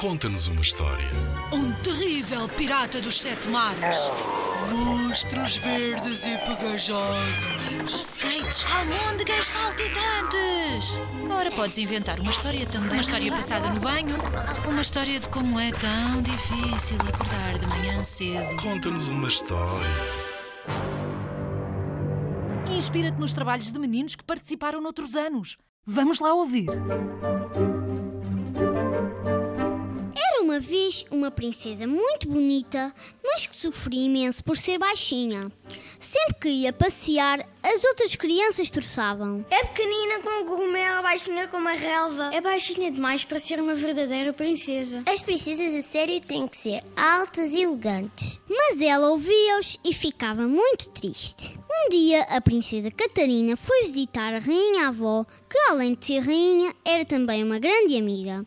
Conta-nos 0.00 0.48
uma 0.48 0.62
história. 0.62 1.10
Um 1.52 1.72
terrível 1.82 2.48
pirata 2.48 3.02
dos 3.02 3.20
sete 3.20 3.46
mares. 3.48 4.10
Monstros 4.70 5.58
verdes 5.58 6.24
e 6.24 6.38
pegajosos. 6.38 7.84
Skates, 7.84 8.64
almôndegas 8.72 9.44
saltitantes. 9.44 10.98
Ora, 11.30 11.50
podes 11.50 11.76
inventar 11.76 12.18
uma 12.18 12.30
história 12.30 12.64
também. 12.64 12.92
Uma 12.92 13.00
história 13.02 13.30
passada 13.30 13.68
no 13.68 13.78
banho. 13.78 14.16
Uma 14.66 14.80
história 14.80 15.20
de 15.20 15.28
como 15.28 15.60
é 15.60 15.70
tão 15.70 16.22
difícil 16.22 16.96
acordar 17.06 17.58
de 17.58 17.66
manhã 17.66 18.02
cedo. 18.02 18.56
Conta-nos 18.62 19.06
uma 19.08 19.28
história. 19.28 19.86
Inspira-te 22.74 23.20
nos 23.20 23.34
trabalhos 23.34 23.70
de 23.70 23.78
meninos 23.78 24.16
que 24.16 24.24
participaram 24.24 24.80
noutros 24.80 25.14
anos. 25.14 25.58
Vamos 25.84 26.20
lá 26.20 26.32
ouvir. 26.32 26.70
Uma 30.60 30.68
vez 30.68 31.06
uma 31.10 31.30
princesa 31.30 31.86
muito 31.86 32.28
bonita, 32.28 32.94
mas 33.24 33.46
que 33.46 33.56
sofria 33.56 34.04
imenso 34.04 34.44
por 34.44 34.58
ser 34.58 34.76
baixinha. 34.76 35.50
Sempre 36.00 36.34
que 36.40 36.48
ia 36.48 36.72
passear, 36.72 37.46
as 37.62 37.84
outras 37.84 38.14
crianças 38.14 38.70
torçavam. 38.70 39.44
É 39.50 39.62
pequenina 39.66 40.20
com 40.20 40.42
um 40.42 40.46
cogumelo, 40.46 41.02
baixinha 41.02 41.46
como 41.48 41.68
a 41.68 41.72
relva. 41.72 42.30
É 42.32 42.40
baixinha 42.40 42.90
demais 42.90 43.22
para 43.22 43.38
ser 43.38 43.60
uma 43.60 43.74
verdadeira 43.74 44.32
princesa. 44.32 45.02
As 45.06 45.20
princesas 45.20 45.74
a 45.74 45.82
sério 45.86 46.18
têm 46.22 46.48
que 46.48 46.56
ser 46.56 46.82
altas 46.96 47.50
e 47.50 47.60
elegantes. 47.60 48.40
Mas 48.48 48.80
ela 48.80 49.10
ouvia-os 49.10 49.78
e 49.84 49.92
ficava 49.92 50.48
muito 50.48 50.88
triste. 50.88 51.54
Um 51.70 51.90
dia, 51.90 52.22
a 52.22 52.40
princesa 52.40 52.90
Catarina 52.90 53.56
foi 53.56 53.82
visitar 53.82 54.32
a 54.32 54.38
rainha 54.38 54.88
avó, 54.88 55.24
que 55.48 55.58
além 55.68 55.94
de 55.94 56.06
ser 56.06 56.20
rainha, 56.20 56.74
era 56.84 57.04
também 57.04 57.44
uma 57.44 57.58
grande 57.58 57.96
amiga. 57.96 58.44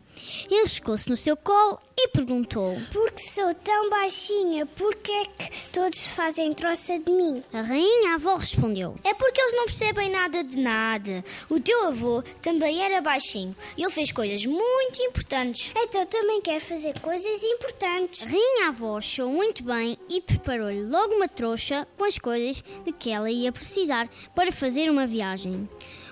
Enroscou-se 0.50 1.10
no 1.10 1.16
seu 1.16 1.38
colo 1.38 1.80
e 1.98 2.08
perguntou: 2.10 2.78
Porque 2.92 3.24
sou 3.24 3.54
tão 3.56 3.90
baixinha, 3.90 4.66
por 4.66 4.96
que 4.96 5.12
é 5.12 5.26
que 5.26 5.70
todos 5.70 6.02
fazem 6.16 6.52
troça 6.54 6.98
de 7.00 7.12
mim? 7.12 7.43
A 7.52 7.62
rainha 7.62 8.16
avó 8.16 8.36
respondeu: 8.36 8.96
É 9.04 9.14
porque 9.14 9.40
eles 9.40 9.56
não 9.56 9.66
percebem 9.66 10.10
nada 10.10 10.44
de 10.44 10.58
nada. 10.58 11.24
O 11.50 11.60
teu 11.60 11.86
avô 11.86 12.24
também 12.42 12.84
era 12.84 13.02
baixinho 13.02 13.56
e 13.78 13.84
ele 13.84 13.92
fez 13.92 14.12
coisas 14.12 14.46
muito 14.46 15.02
importantes. 15.02 15.72
Então 15.76 16.06
também 16.06 16.42
quer 16.42 16.60
fazer 16.60 17.00
coisas 17.00 17.44
importantes. 17.44 18.22
A 18.24 18.30
rainha 18.30 18.70
avó 18.70 18.98
achou 18.98 19.30
muito 19.30 19.64
bem 19.64 19.98
e 20.10 20.22
preparou-lhe 20.22 20.84
logo 20.84 21.16
uma 21.16 21.28
trouxa 21.28 21.88
com 21.98 22.06
as 22.06 22.18
coisas 22.18 22.64
de 22.84 22.92
que 22.92 23.12
ela 23.12 23.30
ia 23.30 23.52
precisar 23.52 24.10
para 24.36 24.52
fazer 24.52 24.90
uma 24.90 25.06
viagem. 25.06 25.68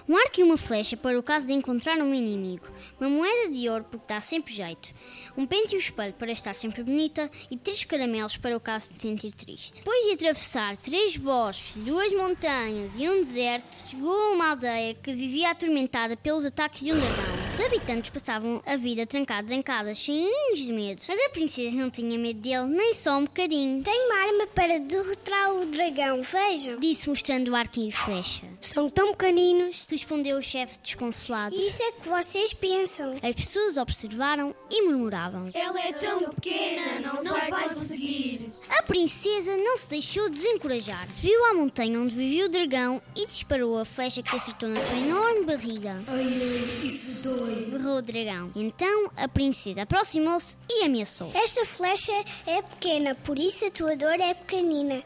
Um 0.07 0.17
arco 0.17 0.39
e 0.39 0.44
uma 0.44 0.57
flecha 0.57 0.97
para 0.97 1.17
o 1.17 1.23
caso 1.23 1.47
de 1.47 1.53
encontrar 1.53 1.97
um 1.97 2.13
inimigo, 2.13 2.67
uma 2.99 3.09
moeda 3.09 3.52
de 3.52 3.69
ouro 3.69 3.85
porque 3.89 4.05
dá 4.07 4.19
sempre 4.19 4.53
jeito, 4.53 4.94
um 5.38 5.45
pente 5.45 5.73
e 5.73 5.77
um 5.77 5.80
espelho 5.80 6.13
para 6.13 6.31
estar 6.31 6.53
sempre 6.53 6.83
bonita 6.83 7.30
e 7.49 7.57
três 7.57 7.83
caramelos 7.83 8.38
para 8.38 8.55
o 8.55 8.59
caso 8.59 8.94
de 8.94 9.02
sentir 9.02 9.33
triste. 9.33 9.75
Depois 9.75 10.05
de 10.05 10.13
atravessar 10.13 10.77
três 10.77 11.17
bosques, 11.17 11.83
duas 11.83 12.13
montanhas 12.13 12.94
e 12.97 13.09
um 13.09 13.22
deserto, 13.22 13.73
chegou 13.89 14.13
a 14.13 14.33
uma 14.33 14.49
aldeia 14.52 14.94
que 14.94 15.13
vivia 15.13 15.52
atormentada 15.52 16.17
pelos 16.17 16.45
ataques 16.45 16.81
de 16.81 16.91
um 16.91 16.99
dragão. 16.99 17.30
Os 17.53 17.59
habitantes 17.59 18.09
passavam 18.09 18.61
a 18.66 18.77
vida 18.77 19.05
trancados 19.05 19.52
em 19.52 19.61
casas, 19.61 19.97
cheios 19.97 20.59
de 20.59 20.71
medo. 20.71 21.02
Mas 21.07 21.19
a 21.19 21.30
princesa 21.30 21.75
não 21.75 21.89
tinha 21.89 22.17
medo 22.17 22.39
dele, 22.39 22.66
nem 22.66 22.94
só 22.94 23.17
um 23.17 23.25
bocadinho. 23.25 23.83
Tenho 23.83 24.05
uma 24.05 24.19
arma 24.21 24.47
para 24.47 24.80
derrotar 24.80 25.53
o 25.53 25.66
dragão, 25.66 26.22
vejam. 26.22 26.79
Disse 26.79 27.09
mostrando 27.09 27.49
o 27.49 27.55
arco 27.55 27.79
e 27.79 27.89
a 27.89 27.91
flecha. 27.91 28.44
São 28.61 28.89
tão 28.89 29.11
pequeninos. 29.11 29.85
Respondeu 29.89 30.38
o 30.38 30.41
chefe 30.44 30.79
desconsolado. 30.81 31.53
Isso 31.53 31.81
é 31.83 31.91
que 31.91 32.07
vocês 32.07 32.53
pensam. 32.53 33.11
As 33.22 33.35
pessoas 33.35 33.75
observaram 33.77 34.55
e 34.69 34.81
murmuravam. 34.83 35.49
Ela 35.53 35.81
é 35.81 35.94
tão 35.94 36.29
pequena, 36.29 37.02
não, 37.02 37.23
não 37.23 37.49
vai 37.49 37.69
conseguir. 37.69 38.49
A 38.69 38.83
princesa 38.83 39.57
não 39.57 39.77
se 39.77 39.89
deixou 39.89 40.29
desencorajar. 40.29 41.06
Subiu 41.13 41.45
à 41.45 41.53
montanha 41.53 42.00
onde 42.00 42.16
vivia 42.16 42.45
o 42.45 42.50
dragão 42.50 43.01
e 43.16 43.25
disparou 43.25 43.78
a 43.78 43.83
flecha 43.85 44.23
que 44.23 44.35
acertou 44.35 44.69
na 44.69 44.79
sua 44.79 44.97
enorme 44.97 45.45
barriga. 45.45 46.01
Ai, 46.07 46.23
ai, 46.23 46.85
isso 46.85 47.22
dói. 47.23 47.41
Berrou 47.46 47.97
o 47.97 48.02
dragão. 48.02 48.52
Então 48.56 49.12
a 49.16 49.28
princesa 49.28 49.84
aproximou-se 49.84 50.57
e 50.69 50.84
ameaçou. 50.84 51.31
Esta 51.34 51.66
flecha 51.66 52.12
é 52.46 52.62
pequena, 52.62 53.16
por 53.16 53.38
isso 53.38 53.66
a 53.66 53.72
tua 53.72 53.96
dor 53.96 54.19
é 54.19 54.34
pequenina. 54.34 55.03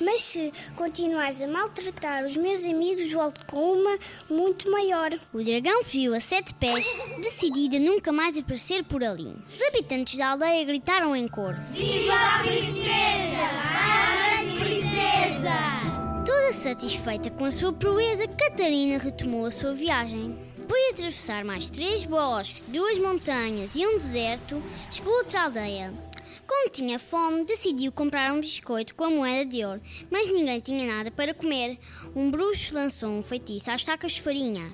Mas 0.00 0.22
se 0.24 0.52
continuares 0.74 1.42
a 1.42 1.48
maltratar 1.48 2.24
os 2.24 2.36
meus 2.36 2.64
amigos, 2.64 3.10
volto 3.12 3.44
com 3.46 3.72
uma 3.72 3.98
muito 4.28 4.70
maior. 4.70 5.10
O 5.32 5.42
dragão 5.42 5.84
fugiu 5.84 6.14
a 6.14 6.20
sete 6.20 6.54
pés, 6.54 6.86
decidida 7.20 7.76
a 7.76 7.80
nunca 7.80 8.12
mais 8.12 8.36
aparecer 8.36 8.84
por 8.84 9.02
ali. 9.02 9.34
Os 9.50 9.62
habitantes 9.62 10.18
da 10.18 10.30
aldeia 10.32 10.64
gritaram 10.64 11.14
em 11.14 11.28
coro. 11.28 11.56
Viva 11.70 12.14
a 12.14 12.38
princesa! 12.40 13.46
A 13.74 14.42
grande 14.42 14.58
princesa! 14.58 16.24
Toda 16.24 16.52
satisfeita 16.52 17.30
com 17.30 17.44
a 17.44 17.50
sua 17.50 17.72
proeza, 17.72 18.26
Catarina 18.26 18.98
retomou 18.98 19.46
a 19.46 19.50
sua 19.50 19.72
viagem. 19.72 20.45
Depois 20.66 20.82
de 20.82 20.94
atravessar 20.94 21.44
mais 21.44 21.70
três 21.70 22.04
bosques, 22.04 22.62
duas 22.62 22.98
montanhas 22.98 23.76
e 23.76 23.86
um 23.86 23.98
deserto, 23.98 24.60
chegou 24.90 25.14
a 25.14 25.18
outra 25.18 25.44
aldeia. 25.44 25.94
Como 26.44 26.70
tinha 26.70 26.98
fome, 26.98 27.44
decidiu 27.44 27.92
comprar 27.92 28.32
um 28.32 28.40
biscoito 28.40 28.92
com 28.96 29.04
a 29.04 29.10
moeda 29.10 29.48
de 29.48 29.64
ouro, 29.64 29.80
mas 30.10 30.28
ninguém 30.28 30.58
tinha 30.58 30.92
nada 30.92 31.08
para 31.12 31.32
comer. 31.32 31.78
Um 32.16 32.32
bruxo 32.32 32.74
lançou 32.74 33.08
um 33.08 33.22
feitiço 33.22 33.70
às 33.70 33.84
sacas 33.84 34.10
de 34.10 34.22
farinha. 34.22 34.68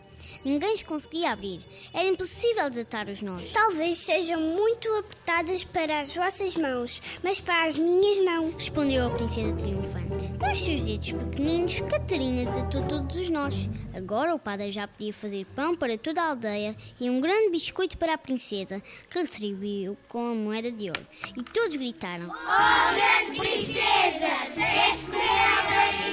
Ninguém 0.45 0.75
os 0.75 0.83
conseguia 0.83 1.33
abrir. 1.33 1.61
Era 1.95 2.09
impossível 2.09 2.69
desatar 2.69 3.09
os 3.09 3.21
nós. 3.21 3.53
Talvez 3.53 3.99
sejam 3.99 4.41
muito 4.41 4.89
apertadas 4.97 5.63
para 5.65 6.01
as 6.01 6.15
vossas 6.15 6.55
mãos, 6.57 7.01
mas 7.23 7.39
para 7.39 7.67
as 7.67 7.77
minhas 7.77 8.25
não. 8.25 8.51
Respondeu 8.51 9.07
a 9.07 9.11
princesa 9.11 9.55
triunfante. 9.57 10.39
Com 10.39 10.51
os 10.51 10.59
seus 10.59 10.83
dedos 10.83 11.13
pequeninos, 11.13 11.81
Catarina 11.81 12.51
desatou 12.51 12.83
todos 12.87 13.17
os 13.17 13.29
nós. 13.29 13.69
Agora 13.95 14.35
o 14.35 14.39
padre 14.39 14.73
já 14.73 14.89
podia 14.89 15.13
fazer 15.13 15.47
pão 15.55 15.77
para 15.77 15.97
toda 15.99 16.23
a 16.23 16.31
aldeia 16.31 16.75
e 16.99 17.09
um 17.09 17.21
grande 17.21 17.51
biscoito 17.51 17.99
para 17.99 18.15
a 18.15 18.19
princesa, 18.19 18.83
que 19.09 19.19
retribuiu 19.19 19.97
com 20.09 20.33
a 20.33 20.35
moeda 20.35 20.73
de 20.73 20.89
ouro. 20.89 21.07
E 21.37 21.43
todos 21.43 21.77
gritaram: 21.77 22.29
Oh, 22.29 22.95
grande 22.95 23.39
princesa! 23.39 24.33
Comer 24.55 26.09
a! 26.09 26.12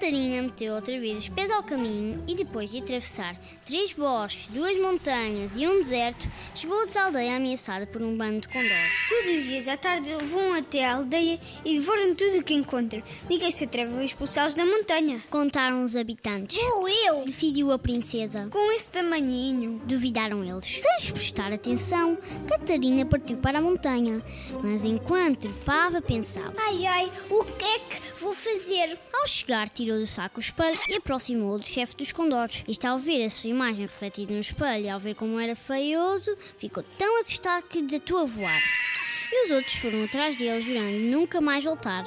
Catarina 0.00 0.40
meteu 0.40 0.72
outra 0.72 0.98
vez 0.98 1.18
os 1.18 1.28
pés 1.28 1.50
ao 1.50 1.62
caminho 1.62 2.24
e, 2.26 2.34
depois 2.34 2.70
de 2.70 2.78
atravessar 2.78 3.36
três 3.66 3.92
bosques, 3.92 4.46
duas 4.46 4.74
montanhas 4.78 5.54
e 5.54 5.68
um 5.68 5.78
deserto, 5.78 6.26
chegou 6.60 6.76
a 6.76 6.80
outra 6.82 7.04
aldeia 7.04 7.36
ameaçada 7.36 7.86
por 7.86 8.02
um 8.02 8.14
bando 8.14 8.40
de 8.40 8.48
condores. 8.48 8.92
Todos 9.08 9.40
os 9.40 9.44
dias 9.44 9.66
à 9.66 9.78
tarde 9.78 10.12
vão 10.26 10.52
até 10.52 10.84
a 10.84 10.96
aldeia 10.96 11.40
e 11.64 11.78
devoram 11.78 12.14
tudo 12.14 12.38
o 12.38 12.44
que 12.44 12.52
encontram. 12.52 13.02
Ninguém 13.30 13.50
se 13.50 13.64
atreve 13.64 13.96
a 13.96 14.04
expulsá-los 14.04 14.52
da 14.52 14.66
montanha. 14.66 15.22
Contaram 15.30 15.82
os 15.84 15.96
habitantes. 15.96 16.60
Vou 16.60 16.86
eu! 16.86 17.24
Decidiu 17.24 17.72
a 17.72 17.78
princesa. 17.78 18.48
Com 18.50 18.72
esse 18.72 18.90
tamanhinho. 18.90 19.80
Duvidaram 19.86 20.44
eles. 20.44 20.82
Sem 20.82 21.12
prestar 21.12 21.50
atenção, 21.50 22.18
Catarina 22.46 23.06
partiu 23.06 23.38
para 23.38 23.58
a 23.58 23.62
montanha. 23.62 24.22
Mas 24.62 24.84
enquanto 24.84 25.48
trepava, 25.48 26.02
pensava. 26.02 26.52
Ai 26.58 26.84
ai, 26.84 27.12
o 27.30 27.42
que 27.42 27.64
é 27.64 27.78
que 27.78 28.20
vou 28.20 28.34
fazer? 28.34 28.98
Ao 29.14 29.26
chegar, 29.26 29.68
tirou 29.68 29.98
do 29.98 30.06
saco 30.06 30.38
o 30.38 30.40
espelho 30.40 30.78
e 30.88 30.96
aproximou 30.96 31.58
do 31.58 31.66
chefe 31.66 31.96
dos 31.96 32.12
condores. 32.12 32.64
Este, 32.68 32.86
ao 32.86 32.98
ver 32.98 33.24
a 33.24 33.30
sua 33.30 33.50
imagem 33.50 33.82
refletida 33.82 34.32
no 34.32 34.40
espelho 34.40 34.84
e 34.84 34.88
ao 34.88 35.00
ver 35.00 35.14
como 35.14 35.38
era 35.38 35.56
feioso, 35.56 36.36
ficou 36.58 36.82
tão 36.98 37.20
assustado 37.20 37.64
que 37.64 37.82
desatou 37.82 38.18
a 38.18 38.24
voar. 38.24 38.60
E 39.32 39.44
os 39.44 39.50
outros 39.52 39.74
foram 39.74 40.04
atrás 40.04 40.36
dele, 40.36 40.60
jurando 40.60 40.98
nunca 41.10 41.40
mais 41.40 41.64
voltar. 41.64 42.04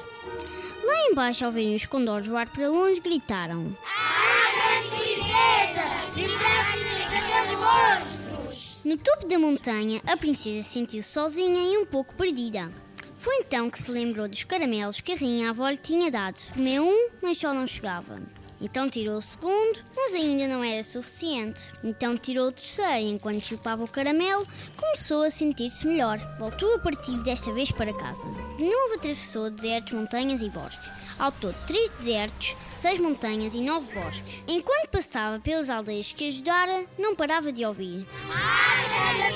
Lá 0.84 1.10
embaixo, 1.10 1.46
ao 1.46 1.52
verem 1.52 1.76
os 1.76 1.86
condores 1.86 2.28
voar 2.28 2.48
para 2.50 2.70
longe, 2.70 3.00
gritaram. 3.00 3.76
A 3.86 4.52
grande 4.52 4.90
princesa! 4.90 5.84
Livrai-me 6.16 7.06
daqueles 7.06 7.60
monstros! 7.60 8.78
No 8.84 8.98
topo 8.98 9.26
da 9.28 9.40
montanha, 9.40 10.02
a 10.06 10.18
princesa 10.18 10.68
sentiu-se 10.68 11.10
sozinha 11.10 11.74
e 11.74 11.78
um 11.78 11.86
pouco 11.86 12.14
perdida. 12.16 12.70
Foi 13.16 13.38
então 13.38 13.70
que 13.70 13.82
se 13.82 13.90
lembrou 13.90 14.28
dos 14.28 14.44
caramelos 14.44 15.00
que 15.00 15.14
a 15.14 15.16
rainha 15.16 15.52
avó 15.52 15.70
lhe 15.70 15.78
tinha 15.78 16.12
dado. 16.12 16.42
Comeu 16.54 16.84
um, 16.84 17.10
mas 17.22 17.38
só 17.38 17.54
não 17.54 17.66
chegava. 17.66 18.22
Então 18.64 18.88
tirou 18.88 19.18
o 19.18 19.22
segundo, 19.22 19.80
mas 19.94 20.14
ainda 20.14 20.48
não 20.48 20.64
era 20.64 20.82
suficiente. 20.84 21.74
Então 21.84 22.16
tirou 22.16 22.48
o 22.48 22.52
terceiro 22.52 22.92
e 22.92 23.12
enquanto 23.12 23.42
chupava 23.42 23.84
o 23.84 23.88
caramelo, 23.90 24.48
começou 24.78 25.24
a 25.24 25.30
sentir-se 25.30 25.86
melhor. 25.86 26.18
Voltou 26.40 26.74
a 26.76 26.80
partir 26.80 27.22
desta 27.24 27.52
vez 27.52 27.70
para 27.74 27.94
casa. 27.94 28.26
De 28.58 28.64
novo 28.64 28.94
atravessou 28.96 29.52
desertos, 29.52 29.92
montanhas 29.92 30.42
e 30.42 30.50
bosques. 30.50 30.90
Ao 31.20 31.32
todo, 31.32 31.56
três 31.68 31.90
desertos, 31.90 32.56
seis 32.74 33.00
montanhas 33.00 33.54
e 33.54 33.62
nove 33.62 33.94
bosques. 33.94 34.42
Enquanto 34.48 34.88
passava 34.88 35.40
pelas 35.40 35.70
aldeias 35.70 36.14
que 36.14 36.30
ajudara, 36.30 36.86
não 36.98 37.16
parava 37.16 37.52
de 37.52 37.66
ouvir. 37.66 38.08
A 38.32 39.33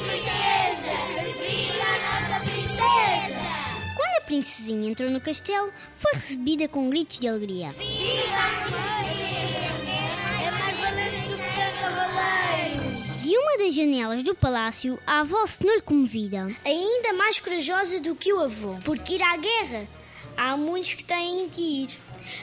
princesinha 4.37 4.89
entrou 4.89 5.09
no 5.09 5.19
castelo, 5.19 5.71
foi 5.95 6.13
recebida 6.13 6.67
com 6.67 6.89
gritos 6.89 7.19
de 7.19 7.27
alegria. 7.27 7.71
Viva 7.71 8.35
a 8.35 8.51
princesa! 9.03 9.91
É 10.43 10.51
mais 10.51 10.79
valente 10.79 11.27
do 11.29 11.37
que 11.37 11.81
cavaleiros! 11.81 13.21
De 13.23 13.37
uma 13.37 13.57
das 13.57 13.73
janelas 13.73 14.23
do 14.23 14.35
palácio, 14.35 14.99
a 15.07 15.21
avó 15.21 15.45
se 15.45 15.65
não 15.65 15.73
lhe 15.73 15.81
convida. 15.81 16.47
Ainda 16.63 17.13
mais 17.13 17.39
corajosa 17.39 17.99
do 17.99 18.15
que 18.15 18.31
o 18.31 18.39
avô, 18.39 18.77
porque 18.85 19.15
ir 19.15 19.23
à 19.23 19.37
guerra. 19.37 19.87
Há 20.37 20.55
muitos 20.55 20.93
que 20.93 21.03
têm 21.03 21.49
que 21.49 21.83
ir. 21.83 21.89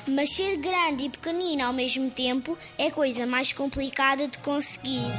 Mas 0.08 0.34
ser 0.34 0.56
grande 0.56 1.04
e 1.04 1.10
pequenino 1.10 1.64
ao 1.64 1.72
mesmo 1.72 2.10
tempo 2.10 2.58
é 2.76 2.90
coisa 2.90 3.24
mais 3.24 3.52
complicada 3.52 4.26
de 4.26 4.38
conseguir. 4.38 5.12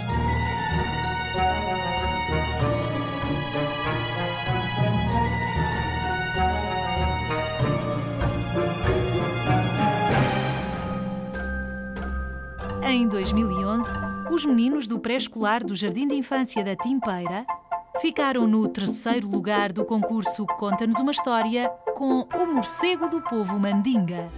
Em 12.96 13.10
2011, 13.10 13.94
os 14.32 14.46
meninos 14.46 14.88
do 14.88 14.98
pré-escolar 14.98 15.66
do 15.66 15.76
Jardim 15.76 16.08
de 16.08 16.16
Infância 16.16 16.64
da 16.64 16.78
Timpeira 16.78 17.46
ficaram 18.00 18.48
no 18.48 18.70
terceiro 18.70 19.28
lugar 19.28 19.74
do 19.74 19.84
concurso 19.84 20.46
Conta-nos 20.46 20.98
uma 21.02 21.12
História 21.12 21.68
com 21.94 22.22
o 22.22 22.54
morcego 22.54 23.10
do 23.10 23.20
povo 23.20 23.60
Mandinga. 23.60 24.30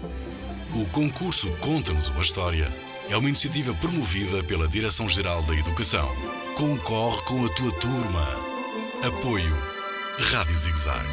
O 0.73 0.83
concurso 0.91 1.55
Conta-nos 1.59 2.09
uma 2.09 2.23
História 2.23 2.67
é 3.07 3.15
uma 3.15 3.29
iniciativa 3.29 3.75
promovida 3.75 4.43
pela 4.43 4.67
Direção-Geral 4.67 5.43
da 5.43 5.53
Educação. 5.53 6.09
Concorre 6.55 7.21
com 7.25 7.45
a 7.45 7.49
tua 7.49 7.71
turma. 7.73 8.27
Apoio 9.05 9.55
Rádio 10.31 10.55
Zigzag. 10.55 11.05